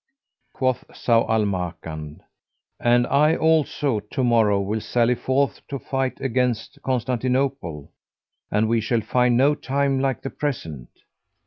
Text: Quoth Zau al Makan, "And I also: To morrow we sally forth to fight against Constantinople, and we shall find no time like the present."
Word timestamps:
Quoth 0.53 0.83
Zau 0.95 1.29
al 1.29 1.45
Makan, 1.45 2.23
"And 2.79 3.05
I 3.05 3.35
also: 3.35 3.99
To 3.99 4.23
morrow 4.23 4.59
we 4.59 4.79
sally 4.79 5.13
forth 5.13 5.61
to 5.67 5.77
fight 5.77 6.19
against 6.19 6.81
Constantinople, 6.81 7.91
and 8.49 8.67
we 8.67 8.81
shall 8.81 9.01
find 9.01 9.37
no 9.37 9.53
time 9.53 9.99
like 9.99 10.23
the 10.23 10.31
present." 10.31 10.89